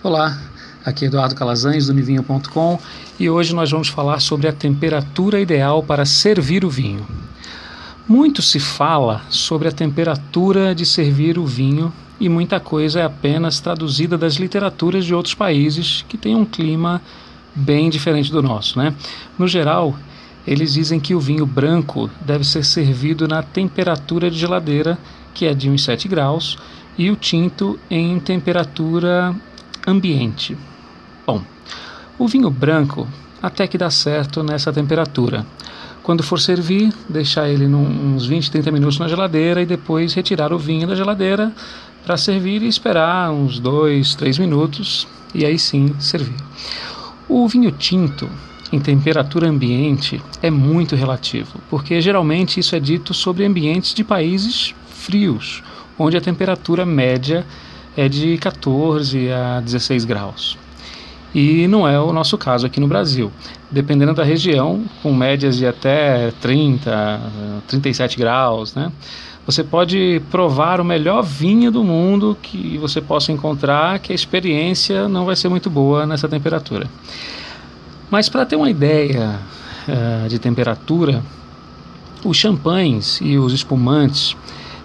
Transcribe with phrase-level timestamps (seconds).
[0.00, 0.38] Olá,
[0.84, 2.78] aqui é Eduardo Calazans do Nivinho.com
[3.18, 7.04] e hoje nós vamos falar sobre a temperatura ideal para servir o vinho.
[8.06, 13.58] Muito se fala sobre a temperatura de servir o vinho e muita coisa é apenas
[13.58, 17.02] traduzida das literaturas de outros países que têm um clima
[17.52, 18.94] bem diferente do nosso, né?
[19.36, 19.96] No geral,
[20.46, 24.96] eles dizem que o vinho branco deve ser servido na temperatura de geladeira,
[25.34, 26.56] que é de uns 7 graus,
[26.96, 29.34] e o tinto em temperatura
[29.88, 30.56] ambiente.
[31.26, 31.42] Bom,
[32.18, 33.06] o vinho branco
[33.42, 35.46] até que dá certo nessa temperatura.
[36.02, 40.58] Quando for servir, deixar ele uns 20, 30 minutos na geladeira e depois retirar o
[40.58, 41.52] vinho da geladeira
[42.04, 46.36] para servir e esperar uns 2, 3 minutos e aí sim servir.
[47.28, 48.28] O vinho tinto
[48.72, 54.74] em temperatura ambiente é muito relativo, porque geralmente isso é dito sobre ambientes de países
[54.88, 55.62] frios,
[55.98, 57.46] onde a temperatura média
[57.98, 60.56] é de 14 a 16 graus.
[61.34, 63.32] E não é o nosso caso aqui no Brasil.
[63.68, 67.20] Dependendo da região, com médias de até 30,
[67.66, 68.92] 37 graus, né?
[69.44, 75.08] Você pode provar o melhor vinho do mundo que você possa encontrar, que a experiência
[75.08, 76.86] não vai ser muito boa nessa temperatura.
[78.08, 79.40] Mas para ter uma ideia
[79.88, 81.20] uh, de temperatura,
[82.24, 84.36] os champanhes e os espumantes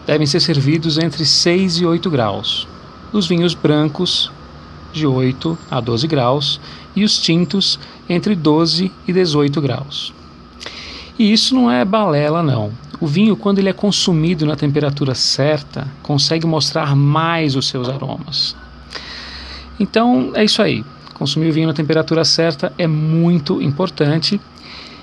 [0.08, 2.74] devem ser servidos entre 6 e 8 graus
[3.14, 4.32] os vinhos brancos
[4.92, 6.60] de 8 a 12 graus
[6.96, 10.14] e os tintos entre 12 e 18 graus.
[11.18, 12.72] E isso não é balela não.
[13.00, 18.56] O vinho, quando ele é consumido na temperatura certa, consegue mostrar mais os seus aromas.
[19.80, 20.84] Então é isso aí.
[21.14, 24.40] Consumir o vinho na temperatura certa é muito importante.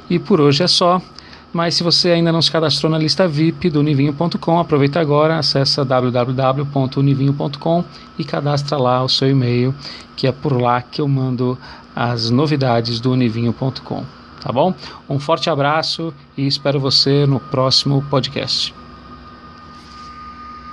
[0.08, 1.00] E por hoje é só.
[1.52, 5.84] Mas se você ainda não se cadastrou na lista VIP do Univinho.com, aproveita agora, acessa
[5.84, 7.84] www.univinho.com
[8.18, 9.74] e cadastra lá o seu e-mail,
[10.16, 11.58] que é por lá que eu mando
[11.94, 14.04] as novidades do Univinho.com.
[14.40, 14.72] Tá bom?
[15.08, 18.72] Um forte abraço e espero você no próximo podcast.